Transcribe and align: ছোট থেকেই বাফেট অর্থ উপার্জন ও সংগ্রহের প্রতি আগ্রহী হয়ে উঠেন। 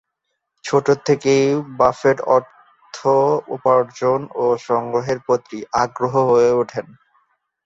ছোট 0.63 0.85
থেকেই 1.07 1.45
বাফেট 1.79 2.17
অর্থ 2.35 2.97
উপার্জন 3.47 4.19
ও 4.35 4.45
সংগ্রহের 4.67 5.19
প্রতি 5.25 5.57
আগ্রহী 5.83 6.21
হয়ে 6.29 6.51
উঠেন। 6.53 6.85